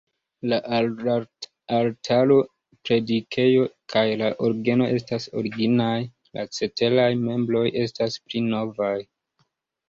La 0.51 0.57
altaro, 1.79 2.37
predikejo 2.87 3.67
kaj 3.95 4.03
la 4.23 4.29
orgeno 4.47 4.87
estas 4.95 5.29
originaj, 5.43 5.93
la 6.39 6.47
ceteraj 6.59 7.07
mebloj 7.29 7.63
estas 7.85 8.19
pli 8.25 8.43
novaj. 8.49 8.93